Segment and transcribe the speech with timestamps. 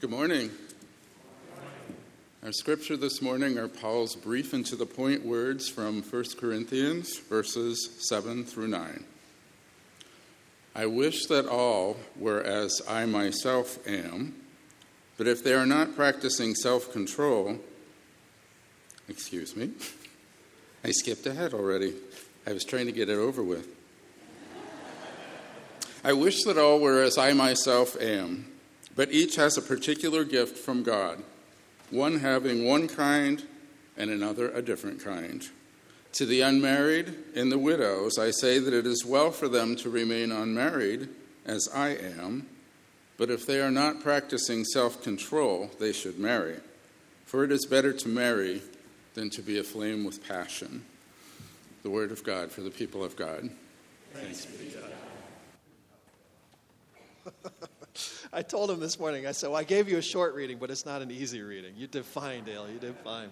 [0.00, 0.52] Good morning.
[2.44, 7.18] Our scripture this morning are Paul's brief and to the point words from 1 Corinthians,
[7.18, 9.04] verses 7 through 9.
[10.76, 14.36] I wish that all were as I myself am,
[15.16, 17.58] but if they are not practicing self control,
[19.08, 19.72] excuse me,
[20.84, 21.92] I skipped ahead already.
[22.46, 23.66] I was trying to get it over with.
[26.04, 28.46] I wish that all were as I myself am,
[28.98, 31.22] but each has a particular gift from God
[31.90, 33.46] one having one kind
[33.96, 35.48] and another a different kind.
[36.14, 39.88] To the unmarried and the widows, I say that it is well for them to
[39.88, 41.08] remain unmarried,
[41.46, 42.48] as I am,
[43.16, 46.56] but if they are not practicing self control, they should marry.
[47.24, 48.62] For it is better to marry
[49.14, 50.84] than to be aflame with passion.
[51.84, 53.48] The word of God for the people of God.
[54.12, 54.78] Thanks be to
[57.44, 57.68] God.
[58.32, 60.70] I told him this morning, I said, Well, I gave you a short reading, but
[60.70, 61.74] it's not an easy reading.
[61.76, 62.68] You did fine, Dale.
[62.70, 63.30] You did fine.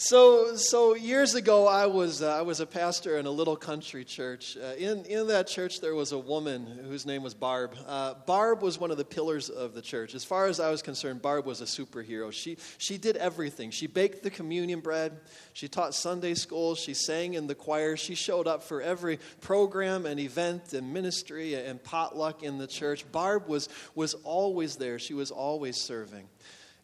[0.00, 4.04] So, so years ago, I was, uh, I was a pastor in a little country
[4.04, 4.56] church.
[4.56, 7.76] Uh, in, in that church, there was a woman whose name was Barb.
[7.84, 10.14] Uh, Barb was one of the pillars of the church.
[10.14, 12.32] As far as I was concerned, Barb was a superhero.
[12.32, 13.72] She, she did everything.
[13.72, 15.18] She baked the communion bread,
[15.52, 20.06] she taught Sunday school, she sang in the choir, she showed up for every program
[20.06, 23.04] and event and ministry and potluck in the church.
[23.10, 26.28] Barb was, was always there, she was always serving.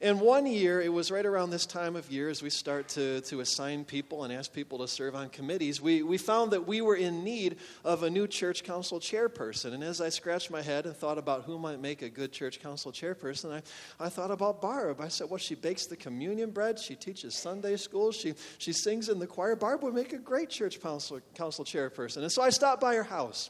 [0.05, 3.23] And one year, it was right around this time of year as we start to,
[3.23, 6.83] to assign people and ask people to serve on committees, we, we found that we
[6.83, 9.73] were in need of a new church council chairperson.
[9.73, 12.61] And as I scratched my head and thought about who might make a good church
[12.61, 15.01] council chairperson, I, I thought about Barb.
[15.01, 19.09] I said, well, she bakes the communion bread, she teaches Sunday school, she, she sings
[19.09, 19.57] in the choir.
[19.57, 22.19] Barb would make a great church council, council chairperson.
[22.19, 23.49] And so I stopped by her house.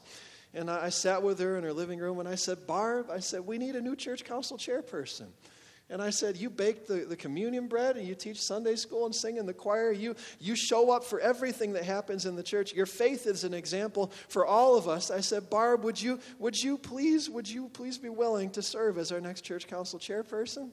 [0.53, 3.19] And I, I sat with her in her living room and I said, Barb, I
[3.19, 5.27] said, we need a new church council chairperson.
[5.89, 9.13] And I said, You bake the, the communion bread and you teach Sunday school and
[9.13, 9.91] sing in the choir.
[9.91, 12.73] You, you show up for everything that happens in the church.
[12.73, 15.11] Your faith is an example for all of us.
[15.11, 18.97] I said, Barb, would you, would you please, would you please be willing to serve
[18.97, 20.71] as our next church council chairperson?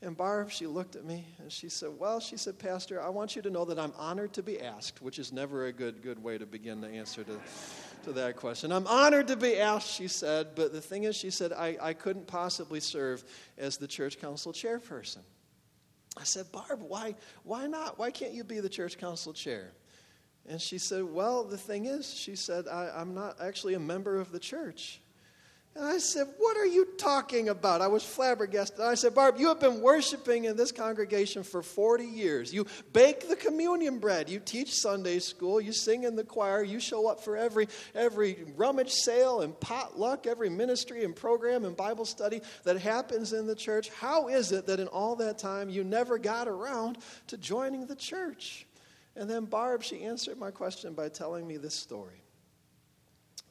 [0.00, 3.34] And Barb, she looked at me and she said, Well, she said, Pastor, I want
[3.34, 6.22] you to know that I'm honored to be asked, which is never a good, good
[6.22, 7.40] way to begin the answer to
[8.04, 8.72] to that question.
[8.72, 11.92] I'm honored to be asked, she said, but the thing is, she said, I, I
[11.92, 13.24] couldn't possibly serve
[13.56, 15.22] as the church council chairperson.
[16.16, 17.14] I said, Barb, why,
[17.44, 17.98] why not?
[17.98, 19.72] Why can't you be the church council chair?
[20.48, 24.18] And she said, Well, the thing is, she said, I, I'm not actually a member
[24.18, 25.00] of the church.
[25.74, 27.80] And I said, What are you talking about?
[27.80, 28.80] I was flabbergasted.
[28.80, 32.52] I said, Barb, you have been worshiping in this congregation for 40 years.
[32.52, 34.28] You bake the communion bread.
[34.28, 35.60] You teach Sunday school.
[35.60, 36.64] You sing in the choir.
[36.64, 41.76] You show up for every, every rummage sale and potluck, every ministry and program and
[41.76, 43.90] Bible study that happens in the church.
[43.90, 47.96] How is it that in all that time you never got around to joining the
[47.96, 48.66] church?
[49.14, 52.22] And then Barb, she answered my question by telling me this story.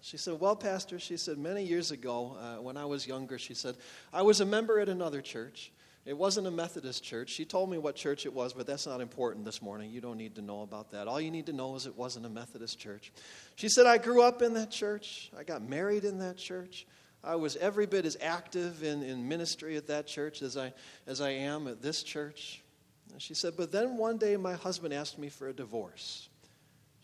[0.08, 3.54] She said, Well, Pastor, she said, many years ago, uh, when I was younger, she
[3.54, 3.76] said,
[4.14, 5.74] I was a member at another church.
[6.06, 7.30] It wasn't a Methodist church.
[7.30, 9.92] She told me what church it was, but that's not important this morning.
[9.92, 11.10] You don't need to know about that.
[11.10, 13.12] All you need to know is it wasn't a Methodist church.
[13.58, 15.30] She said, I grew up in that church.
[15.38, 16.88] I got married in that church.
[17.22, 20.72] I was every bit as active in, in ministry at that church as I,
[21.06, 22.64] as I am at this church.
[23.12, 26.30] And she said, But then one day my husband asked me for a divorce.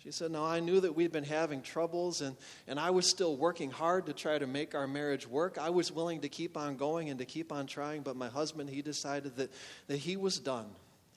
[0.04, 2.36] She said, No, I knew that we'd been having troubles, and,
[2.68, 5.58] and I was still working hard to try to make our marriage work.
[5.58, 8.70] I was willing to keep on going and to keep on trying, but my husband,
[8.70, 9.52] he decided that,
[9.88, 10.66] that he was done.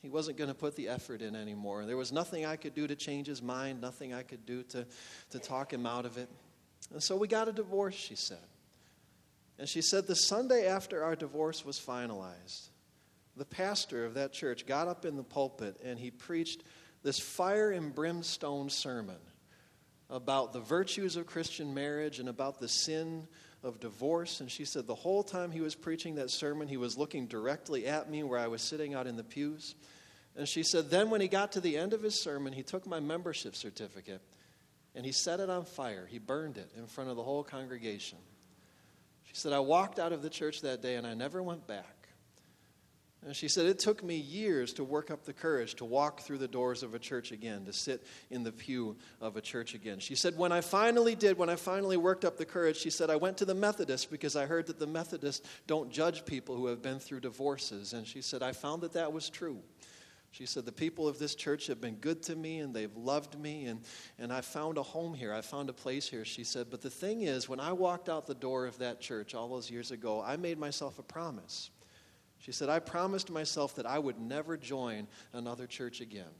[0.02, 1.84] He wasn't going to put the effort in anymore.
[1.84, 4.86] There was nothing I could do to change his mind, nothing I could do to,
[5.30, 6.28] to talk him out of it.
[6.92, 8.38] And so we got a divorce, she said.
[9.58, 12.68] And she said the Sunday after our divorce was finalized,
[13.36, 16.62] the pastor of that church got up in the pulpit and he preached
[17.06, 19.16] this fire and brimstone sermon
[20.10, 23.28] about the virtues of Christian marriage and about the sin
[23.62, 24.40] of divorce.
[24.40, 27.86] And she said the whole time he was preaching that sermon, he was looking directly
[27.86, 29.76] at me where I was sitting out in the pews.
[30.36, 32.88] And she said, then when he got to the end of his sermon, he took
[32.88, 34.20] my membership certificate
[34.96, 36.08] and he set it on fire.
[36.10, 38.18] He burned it in front of the whole congregation.
[39.22, 41.95] She said, I walked out of the church that day and I never went back.
[43.26, 46.38] And she said, It took me years to work up the courage to walk through
[46.38, 49.98] the doors of a church again, to sit in the pew of a church again.
[49.98, 53.10] She said, When I finally did, when I finally worked up the courage, she said,
[53.10, 56.66] I went to the Methodist because I heard that the Methodists don't judge people who
[56.66, 57.94] have been through divorces.
[57.94, 59.58] And she said, I found that that was true.
[60.30, 63.36] She said, The people of this church have been good to me and they've loved
[63.40, 63.80] me, and,
[64.20, 65.34] and I found a home here.
[65.34, 66.24] I found a place here.
[66.24, 69.34] She said, But the thing is, when I walked out the door of that church
[69.34, 71.70] all those years ago, I made myself a promise.
[72.38, 76.32] She said, I promised myself that I would never join another church again.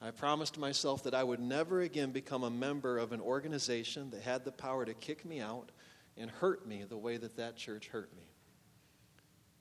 [0.00, 4.22] I promised myself that I would never again become a member of an organization that
[4.22, 5.70] had the power to kick me out
[6.16, 8.24] and hurt me the way that that church hurt me.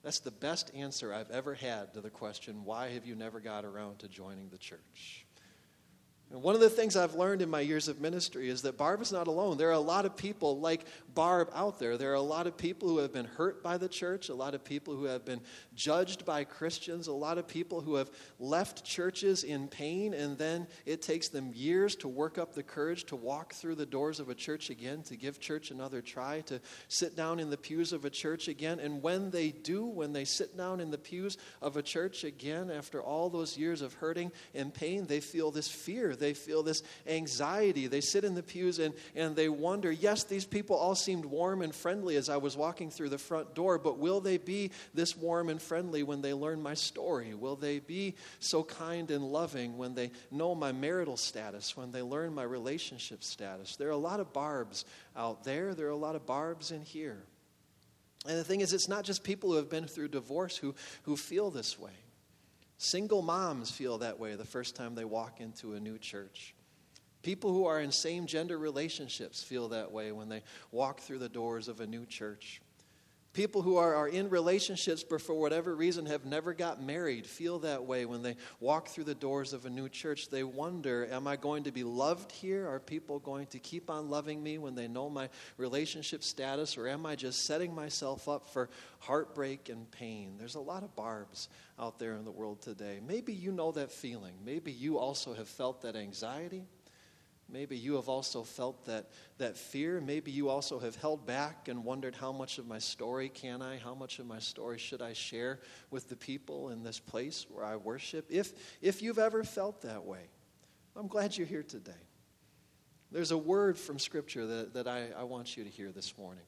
[0.03, 3.65] That's the best answer I've ever had to the question, why have you never got
[3.65, 5.27] around to joining the church?
[6.33, 9.11] One of the things I've learned in my years of ministry is that Barb is
[9.11, 9.57] not alone.
[9.57, 11.97] There are a lot of people like Barb out there.
[11.97, 14.55] There are a lot of people who have been hurt by the church, a lot
[14.55, 15.41] of people who have been
[15.75, 20.67] judged by Christians, a lot of people who have left churches in pain, and then
[20.85, 24.29] it takes them years to work up the courage to walk through the doors of
[24.29, 28.05] a church again, to give church another try, to sit down in the pews of
[28.05, 28.79] a church again.
[28.79, 32.71] And when they do, when they sit down in the pews of a church again,
[32.71, 36.83] after all those years of hurting and pain, they feel this fear they feel this
[37.05, 37.87] anxiety.
[37.87, 41.61] They sit in the pews and, and they wonder yes, these people all seemed warm
[41.61, 45.17] and friendly as I was walking through the front door, but will they be this
[45.17, 47.33] warm and friendly when they learn my story?
[47.33, 52.01] Will they be so kind and loving when they know my marital status, when they
[52.01, 53.75] learn my relationship status?
[53.75, 54.85] There are a lot of barbs
[55.17, 57.23] out there, there are a lot of barbs in here.
[58.27, 61.17] And the thing is, it's not just people who have been through divorce who, who
[61.17, 61.91] feel this way.
[62.83, 66.55] Single moms feel that way the first time they walk into a new church.
[67.21, 70.41] People who are in same gender relationships feel that way when they
[70.71, 72.59] walk through the doors of a new church.
[73.33, 77.59] People who are, are in relationships but for whatever reason have never got married feel
[77.59, 80.29] that way when they walk through the doors of a new church.
[80.29, 82.67] They wonder, am I going to be loved here?
[82.67, 86.77] Are people going to keep on loving me when they know my relationship status?
[86.77, 88.69] Or am I just setting myself up for
[88.99, 90.35] heartbreak and pain?
[90.37, 91.47] There's a lot of barbs
[91.79, 92.99] out there in the world today.
[93.07, 94.33] Maybe you know that feeling.
[94.43, 96.65] Maybe you also have felt that anxiety.
[97.51, 99.99] Maybe you have also felt that, that fear.
[99.99, 103.77] Maybe you also have held back and wondered how much of my story can I,
[103.77, 105.59] how much of my story should I share
[105.89, 108.25] with the people in this place where I worship.
[108.29, 110.29] If, if you've ever felt that way,
[110.95, 111.91] I'm glad you're here today.
[113.11, 116.45] There's a word from Scripture that, that I, I want you to hear this morning.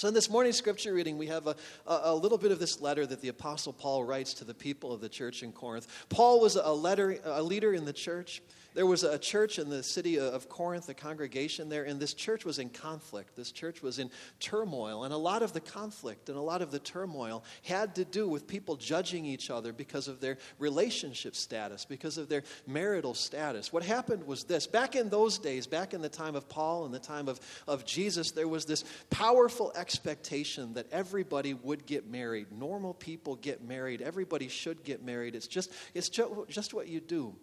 [0.00, 1.54] So, in this morning's scripture reading, we have a,
[1.86, 5.02] a, little bit of this letter that the Apostle Paul writes to the people of
[5.02, 6.06] the church in Corinth.
[6.08, 8.40] Paul was a, letter, a leader in the church.
[8.72, 12.44] There was a church in the city of Corinth, a congregation there, and this church
[12.44, 13.34] was in conflict.
[13.34, 15.04] This church was in turmoil.
[15.04, 18.28] And a lot of the conflict and a lot of the turmoil had to do
[18.28, 23.72] with people judging each other because of their relationship status, because of their marital status.
[23.72, 26.94] What happened was this back in those days, back in the time of Paul and
[26.94, 32.46] the time of, of Jesus, there was this powerful expectation that everybody would get married.
[32.52, 34.00] Normal people get married.
[34.00, 35.34] Everybody should get married.
[35.34, 37.34] It's just, it's just what you do.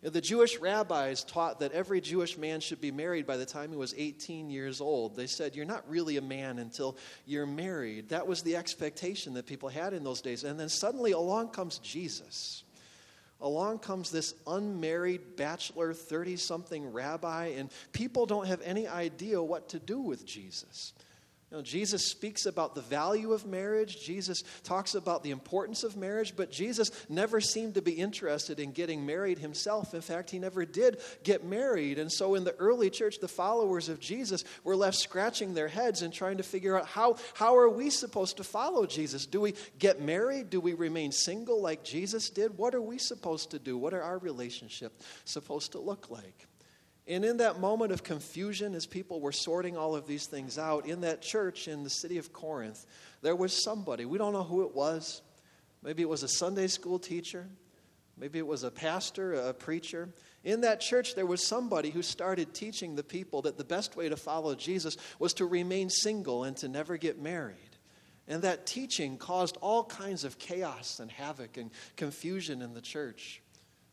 [0.00, 3.76] The Jewish rabbis taught that every Jewish man should be married by the time he
[3.76, 5.16] was 18 years old.
[5.16, 6.96] They said, You're not really a man until
[7.26, 8.10] you're married.
[8.10, 10.44] That was the expectation that people had in those days.
[10.44, 12.62] And then suddenly along comes Jesus.
[13.40, 19.68] Along comes this unmarried bachelor, 30 something rabbi, and people don't have any idea what
[19.70, 20.92] to do with Jesus.
[21.50, 24.04] You know, Jesus speaks about the value of marriage.
[24.04, 28.72] Jesus talks about the importance of marriage, but Jesus never seemed to be interested in
[28.72, 29.94] getting married himself.
[29.94, 31.98] In fact, he never did get married.
[31.98, 36.02] And so in the early church, the followers of Jesus were left scratching their heads
[36.02, 39.24] and trying to figure out how, how are we supposed to follow Jesus?
[39.24, 40.50] Do we get married?
[40.50, 42.58] Do we remain single like Jesus did?
[42.58, 43.78] What are we supposed to do?
[43.78, 44.92] What are our relationship
[45.24, 46.46] supposed to look like?
[47.08, 50.86] And in that moment of confusion, as people were sorting all of these things out,
[50.86, 52.84] in that church in the city of Corinth,
[53.22, 54.04] there was somebody.
[54.04, 55.22] We don't know who it was.
[55.82, 57.48] Maybe it was a Sunday school teacher.
[58.18, 60.10] Maybe it was a pastor, a preacher.
[60.44, 64.10] In that church, there was somebody who started teaching the people that the best way
[64.10, 67.56] to follow Jesus was to remain single and to never get married.
[68.26, 73.40] And that teaching caused all kinds of chaos and havoc and confusion in the church.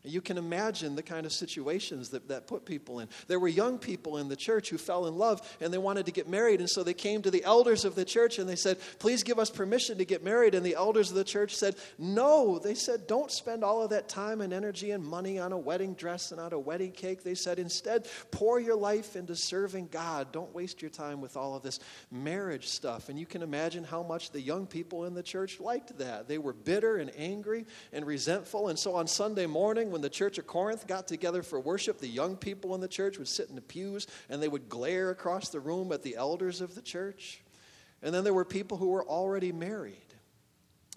[0.06, 3.08] You can imagine the kind of situations that that put people in.
[3.28, 6.12] There were young people in the church who fell in love and they wanted to
[6.12, 6.60] get married.
[6.60, 9.38] And so they came to the elders of the church and they said, Please give
[9.38, 10.54] us permission to get married.
[10.54, 12.58] And the elders of the church said, No.
[12.58, 15.94] They said, Don't spend all of that time and energy and money on a wedding
[15.94, 17.22] dress and on a wedding cake.
[17.22, 20.32] They said, Instead, pour your life into serving God.
[20.32, 23.08] Don't waste your time with all of this marriage stuff.
[23.08, 26.28] And you can imagine how much the young people in the church liked that.
[26.28, 28.68] They were bitter and angry and resentful.
[28.68, 32.06] And so on Sunday morning, when the church of Corinth got together for worship, the
[32.06, 35.48] young people in the church would sit in the pews and they would glare across
[35.48, 37.40] the room at the elders of the church.
[38.02, 39.96] And then there were people who were already married.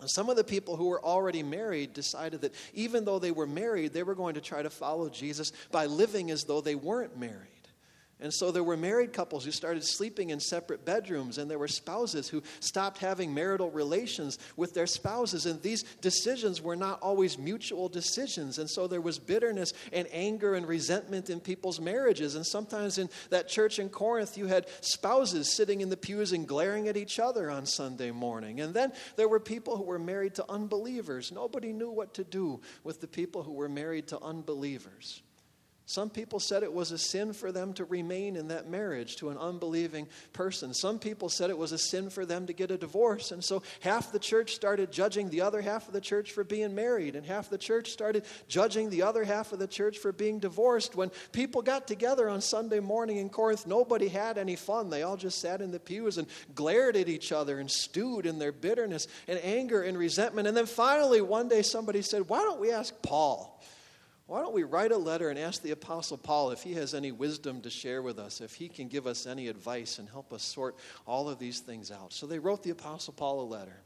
[0.01, 3.48] And some of the people who were already married decided that even though they were
[3.48, 7.18] married, they were going to try to follow Jesus by living as though they weren't
[7.18, 7.59] married.
[8.21, 11.69] And so there were married couples who started sleeping in separate bedrooms, and there were
[11.69, 15.45] spouses who stopped having marital relations with their spouses.
[15.45, 18.59] And these decisions were not always mutual decisions.
[18.59, 22.35] And so there was bitterness and anger and resentment in people's marriages.
[22.35, 26.45] And sometimes in that church in Corinth, you had spouses sitting in the pews and
[26.45, 28.59] glaring at each other on Sunday morning.
[28.59, 31.31] And then there were people who were married to unbelievers.
[31.31, 35.21] Nobody knew what to do with the people who were married to unbelievers.
[35.89, 39.29] Some people said it was a sin for them to remain in that marriage to
[39.29, 40.72] an unbelieving person.
[40.72, 43.31] Some people said it was a sin for them to get a divorce.
[43.31, 46.75] And so half the church started judging the other half of the church for being
[46.75, 50.38] married, and half the church started judging the other half of the church for being
[50.38, 50.96] divorced.
[50.96, 54.91] When people got together on Sunday morning in Corinth, nobody had any fun.
[54.91, 58.38] They all just sat in the pews and glared at each other and stewed in
[58.38, 60.48] their bitterness and anger and resentment.
[60.48, 63.60] And then finally, one day, somebody said, Why don't we ask Paul?
[64.29, 67.12] Why don't we write a letter and ask the Apostle Paul if he has any
[67.12, 70.43] wisdom to share with us, if he can give us any advice and help us
[70.43, 70.75] sort
[71.07, 72.13] all of these things out?
[72.13, 73.81] So they wrote the Apostle Paul a letter.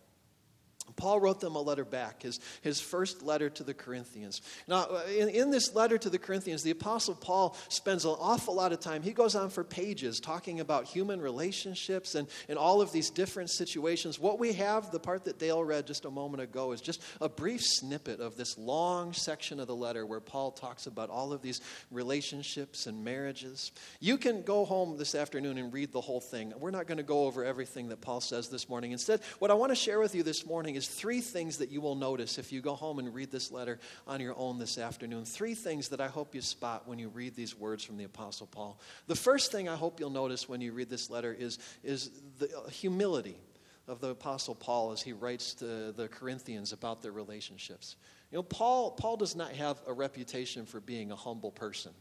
[0.96, 4.42] Paul wrote them a letter back, his, his first letter to the Corinthians.
[4.68, 8.74] Now, in, in this letter to the Corinthians, the Apostle Paul spends an awful lot
[8.74, 9.02] of time.
[9.02, 13.50] He goes on for pages talking about human relationships and, and all of these different
[13.50, 14.20] situations.
[14.20, 17.30] What we have, the part that Dale read just a moment ago, is just a
[17.30, 21.42] brief snippet of this long section of the letter where Paul talks about all of
[21.42, 21.62] these
[21.92, 23.72] relationships and marriages.
[24.00, 26.54] You can go home this afternoon and read the whole thing.
[26.60, 28.92] We're not going to go over everything that Paul says this morning.
[28.92, 31.72] Instead, what I want to share with you this morning is is three things that
[31.72, 34.78] you will notice if you go home and read this letter on your own this
[34.78, 35.26] afternoon.
[35.26, 38.48] Three things that I hope you spot when you read these words from the Apostle
[38.48, 38.80] Paul.
[39.08, 42.50] The first thing I hope you'll notice when you read this letter is, is the
[42.70, 43.38] humility
[43.88, 47.96] of the Apostle Paul as he writes to the Corinthians about their relationships.
[48.32, 51.92] You know, Paul, Paul does not have a reputation for being a humble person.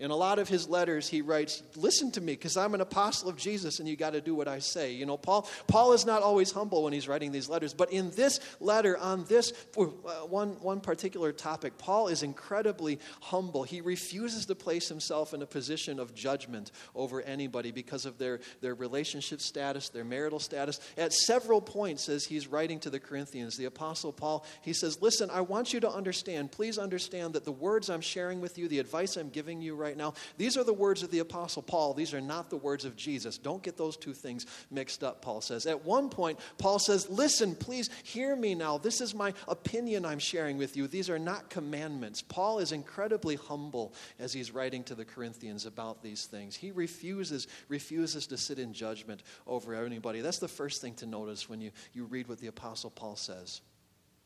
[0.00, 3.28] In a lot of his letters, he writes, Listen to me, because I'm an apostle
[3.28, 4.92] of Jesus and you got to do what I say.
[4.92, 8.10] You know, Paul, Paul is not always humble when he's writing these letters, but in
[8.10, 9.84] this letter, on this uh,
[10.26, 13.62] one, one particular topic, Paul is incredibly humble.
[13.62, 18.40] He refuses to place himself in a position of judgment over anybody because of their,
[18.62, 20.80] their relationship status, their marital status.
[20.98, 25.30] At several points, as he's writing to the Corinthians, the apostle Paul, he says, Listen,
[25.30, 28.80] I want you to understand, please understand that the words I'm sharing with you, the
[28.80, 30.14] advice I'm giving you right now.
[30.38, 31.92] These are the words of the Apostle Paul.
[31.92, 33.36] These are not the words of Jesus.
[33.36, 35.66] Don't get those two things mixed up, Paul says.
[35.66, 38.78] At one point, Paul says, Listen, please hear me now.
[38.78, 40.88] This is my opinion I'm sharing with you.
[40.88, 42.22] These are not commandments.
[42.22, 46.56] Paul is incredibly humble as he's writing to the Corinthians about these things.
[46.56, 50.22] He refuses, refuses to sit in judgment over anybody.
[50.22, 53.60] That's the first thing to notice when you, you read what the Apostle Paul says.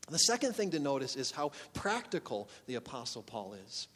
[0.09, 3.87] The second thing to notice is how practical the Apostle Paul is.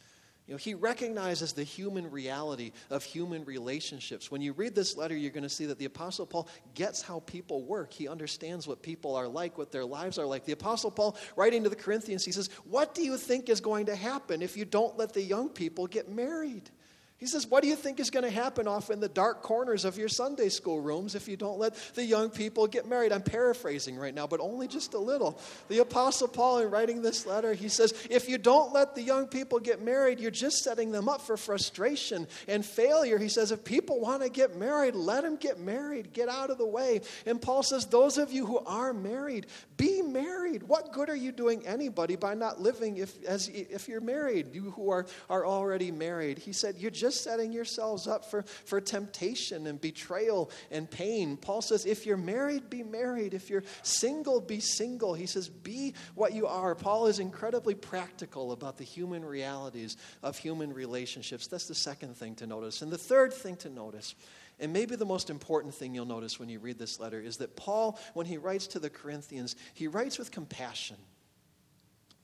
[0.48, 4.30] You know, he recognizes the human reality of human relationships.
[4.30, 7.22] When you read this letter, you're going to see that the Apostle Paul gets how
[7.22, 7.94] people work.
[7.94, 10.44] He understands what people are like, what their lives are like.
[10.44, 13.86] The Apostle Paul, writing to the Corinthians, he says, What do you think is going
[13.86, 16.70] to happen if you don't let the young people get married?
[17.17, 19.86] He says, What do you think is going to happen off in the dark corners
[19.86, 23.12] of your Sunday school rooms if you don't let the young people get married?
[23.12, 25.39] I'm paraphrasing right now, but only just a little.
[25.70, 29.27] The Apostle Paul, in writing this letter, he says, If you don't let the young
[29.27, 33.17] people get married, you're just setting them up for frustration and failure.
[33.17, 36.13] He says, If people want to get married, let them get married.
[36.13, 37.01] Get out of the way.
[37.25, 40.63] And Paul says, Those of you who are married, be married.
[40.63, 44.53] What good are you doing anybody by not living if, as, if you're married?
[44.53, 46.38] You who are, are already married.
[46.38, 51.38] He said, You're just setting yourselves up for, for temptation and betrayal and pain.
[51.38, 53.34] Paul says, if you're married, be married.
[53.34, 55.13] If you're single, be single.
[55.13, 56.75] He says, be what you are.
[56.75, 61.48] Paul is incredibly practical about the human realities of human relationships.
[61.48, 62.82] That's the second thing to notice.
[62.82, 64.15] And the third thing to notice
[64.60, 67.55] and maybe the most important thing you'll notice when you read this letter is that
[67.55, 70.98] Paul, when he writes to the Corinthians, he writes with compassion.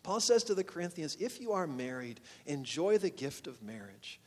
[0.04, 4.20] Paul says to the Corinthians, if you are married, enjoy the gift of marriage.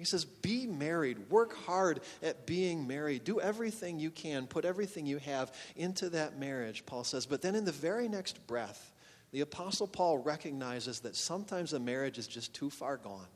[0.00, 1.30] He says, Be married.
[1.30, 3.22] Work hard at being married.
[3.22, 4.46] Do everything you can.
[4.46, 7.26] Put everything you have into that marriage, Paul says.
[7.26, 8.92] But then in the very next breath,
[9.30, 13.26] the Apostle Paul recognizes that sometimes a marriage is just too far gone.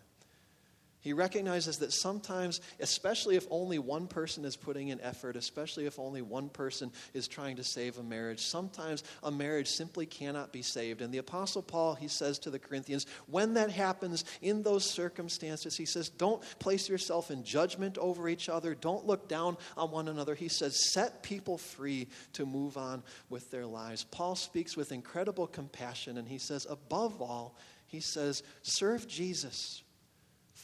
[1.05, 5.99] He recognizes that sometimes, especially if only one person is putting in effort, especially if
[5.99, 10.63] only one person is trying to save a marriage, sometimes a marriage simply cannot be
[10.63, 11.03] saved.
[11.03, 15.77] And the Apostle Paul, he says to the Corinthians, when that happens in those circumstances,
[15.77, 20.09] he says, don't place yourself in judgment over each other, don't look down on one
[20.09, 20.35] another.
[20.35, 24.05] He says, set people free to move on with their lives.
[24.05, 27.59] Paul speaks with incredible compassion, and he says, above all,
[27.89, 29.83] he says, serve Jesus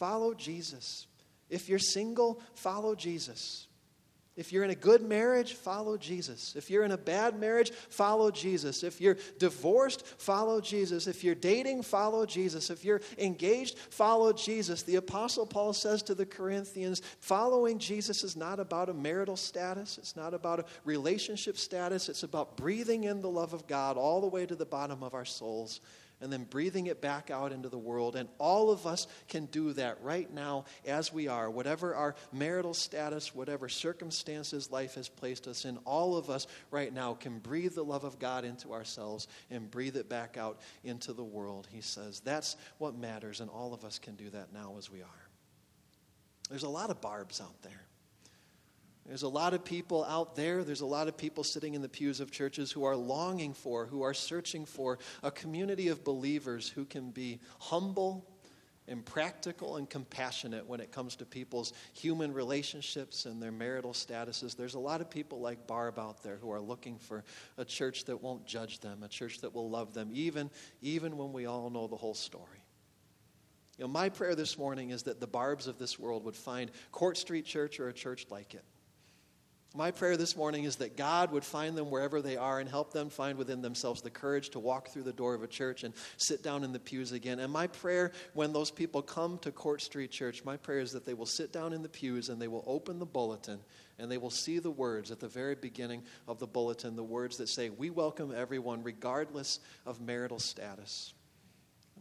[0.01, 1.07] Follow Jesus.
[1.51, 3.67] If you're single, follow Jesus.
[4.35, 6.57] If you're in a good marriage, follow Jesus.
[6.57, 8.83] If you're in a bad marriage, follow Jesus.
[8.83, 11.07] If you're divorced, follow Jesus.
[11.07, 12.71] If you're dating, follow Jesus.
[12.71, 14.85] If you're engaged, follow Jesus.
[14.85, 19.99] The Apostle Paul says to the Corinthians following Jesus is not about a marital status,
[19.99, 24.23] it's not about a relationship status, it's about breathing in the love of God all
[24.23, 25.83] the way to the bottom of our souls
[26.21, 28.17] and then breathing it back out into the world.
[28.17, 32.75] And all of us can do that right now as we are, whatever our marital
[32.75, 37.75] status, whatever circumstances life has placed us in, all of us right now can breathe
[37.75, 41.81] the love of God into ourselves and breathe it back out into the world, he
[41.81, 42.21] says.
[42.21, 45.29] That's what matters, and all of us can do that now as we are.
[46.49, 47.87] There's a lot of barbs out there.
[49.07, 51.89] There's a lot of people out there, there's a lot of people sitting in the
[51.89, 56.69] pews of churches who are longing for, who are searching for a community of believers
[56.69, 58.25] who can be humble
[58.87, 64.57] and practical and compassionate when it comes to people's human relationships and their marital statuses.
[64.57, 67.25] There's a lot of people like Barb out there who are looking for
[67.57, 70.51] a church that won't judge them, a church that will love them, even,
[70.83, 72.65] even when we all know the whole story.
[73.79, 76.71] You know, my prayer this morning is that the Barbs of this world would find
[76.93, 78.65] Court Street Church or a church like it
[79.75, 82.93] my prayer this morning is that God would find them wherever they are and help
[82.93, 85.95] them find within themselves the courage to walk through the door of a church and
[86.17, 87.39] sit down in the pews again.
[87.39, 91.07] And my prayer when those people come to Court Street Church, my prayer is that
[91.07, 93.61] they will sit down in the pews and they will open the bulletin
[94.01, 97.37] and they will see the words at the very beginning of the bulletin, the words
[97.37, 101.15] that say, We welcome everyone regardless of marital status.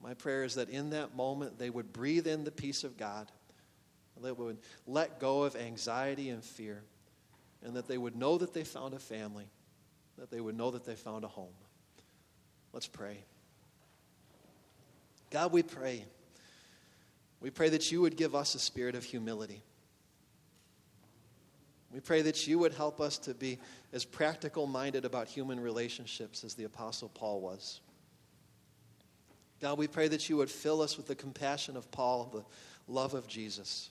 [0.02, 3.32] My prayer is that in that moment they would breathe in the peace of God,
[4.24, 4.58] they would
[4.88, 6.84] let go of anxiety and fear
[7.64, 9.48] and that they would know that they found a family,
[10.18, 11.54] that they would know that they found a home.
[12.74, 13.18] Let's pray.
[15.32, 16.06] God, we pray.
[17.42, 19.62] We pray that you would give us a spirit of humility.
[21.94, 23.58] We pray that you would help us to be
[23.94, 27.82] as practical minded about human relationships as the Apostle Paul was.
[29.60, 33.14] God, we pray that you would fill us with the compassion of Paul, the love
[33.14, 33.90] of Jesus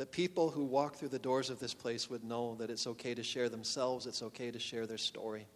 [0.00, 3.12] that people who walk through the doors of this place would know that it's okay
[3.12, 5.46] to share themselves, it's okay to share their story.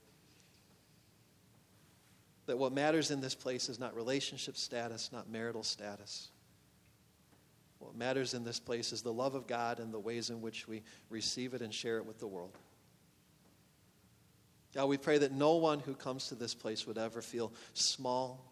[2.44, 6.28] That what matters in this place is not relationship status, not marital status.
[7.78, 10.68] What matters in this place is the love of God and the ways in which
[10.68, 12.52] we receive it and share it with the world.
[14.74, 18.44] God, we pray that no one who comes to this place would ever feel small,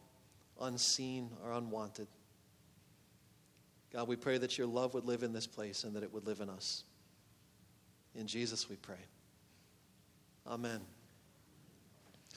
[0.59, 2.09] unseen, or unwanted.
[3.93, 6.27] God, we pray that your love would live in this place and that it would
[6.27, 6.85] live in us.
[8.15, 8.97] In Jesus we pray.
[10.47, 10.81] Amen.